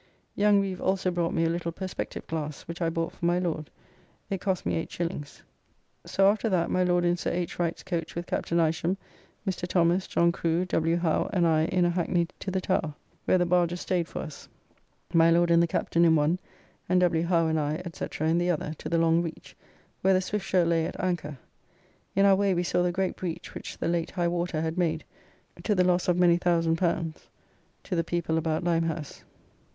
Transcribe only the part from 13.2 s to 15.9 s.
where the barges staid for us; my Lord and the